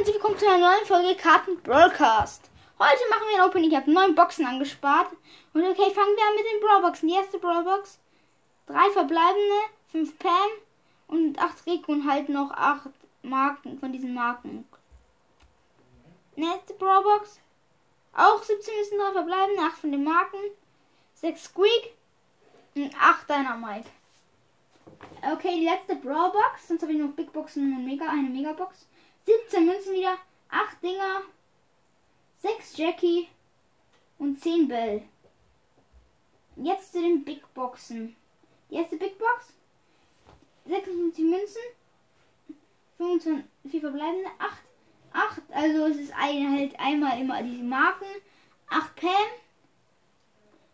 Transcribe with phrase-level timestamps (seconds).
[0.00, 2.50] herzlich willkommen zu einer neuen Folge Karten Broadcast.
[2.78, 3.70] Heute machen wir ein Opening.
[3.70, 5.10] Ich habe neun Boxen angespart.
[5.52, 7.06] Und okay, fangen wir an mit den Brawlboxen.
[7.06, 7.98] Die erste Brawlbox.
[8.66, 9.60] Drei verbleibende,
[9.92, 10.48] fünf Pam
[11.08, 12.88] und acht Rico und halt noch acht
[13.20, 14.66] Marken von diesen Marken.
[16.34, 17.38] Nächste Brawlbox.
[18.14, 20.38] Auch 17 müssen drei verbleibende, acht von den Marken.
[21.12, 21.94] Sechs Squeak
[22.74, 23.90] und acht Dynamite.
[25.30, 26.68] Okay, die letzte Brawlbox.
[26.68, 28.86] Sonst habe ich noch Big Boxen und Mega, eine Megabox.
[29.30, 30.18] 17 Münzen wieder,
[30.48, 31.22] 8 Dinger,
[32.38, 33.28] 6 Jackie
[34.18, 35.02] und 10 Bell.
[36.56, 38.16] Jetzt zu den Big Boxen.
[38.68, 39.52] Die erste Big Box,
[40.66, 41.62] 56 Münzen,
[42.98, 44.62] 25, 4 verbleibende, 8,
[45.12, 48.06] 8, also es ist ein, halt einmal immer diese Marken,
[48.68, 49.10] 8 Pam,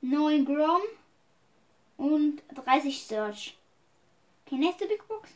[0.00, 0.80] 9 Grom
[1.98, 3.58] und 30 Search.
[4.46, 5.30] Okay, nächste Big Box.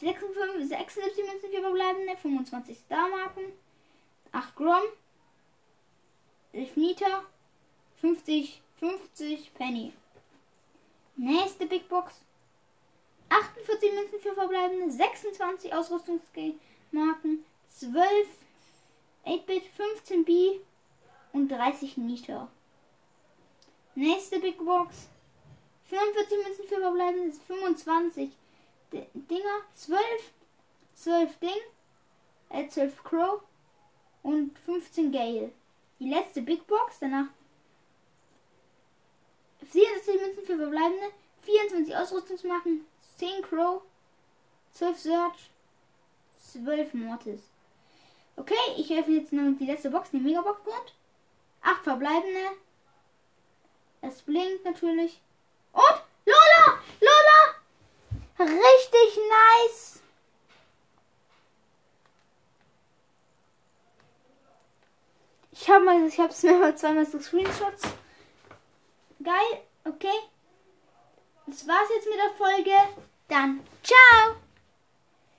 [0.00, 3.52] 56, 76 Münzen für verbleibende, 25 Star-Marken,
[4.32, 4.82] 8 Grom,
[6.52, 7.24] 11 Nita,
[8.00, 9.92] 50, 50 Penny.
[11.16, 12.20] Nächste Big Box.
[13.28, 18.28] 48 Münzen für verbleibende, 26 Ausrüstungsmarken, 12
[19.26, 20.60] 8-Bit, 15 B
[21.32, 22.48] und 30 Nita.
[23.94, 25.08] Nächste Big Box.
[25.88, 28.30] 45 Münzen für verbleibende, 25
[29.14, 30.00] Dinger, 12,
[30.94, 31.50] 12 Ding,
[32.50, 33.42] äh, 12 Crow
[34.22, 35.52] und 15 Gale.
[35.98, 37.26] Die letzte Big Box, danach
[39.70, 41.10] 64 Münzen für verbleibende,
[41.42, 42.84] 24 Ausrüstungsmarken,
[43.16, 43.82] 10 Crow,
[44.72, 45.50] 12 Search,
[46.52, 47.40] 12 Mortis.
[48.36, 50.94] Okay, ich öffne jetzt noch die letzte Box, die Megabox kommt.
[51.62, 52.50] 8 verbleibende.
[54.00, 55.20] Es blinkt natürlich.
[58.38, 60.00] Richtig nice.
[65.52, 67.82] Ich habe mal, ich habe es mir mal zweimal so Screenshots.
[69.22, 70.18] Geil, okay.
[71.46, 72.72] Das war's jetzt mit der Folge.
[73.28, 74.43] Dann ciao.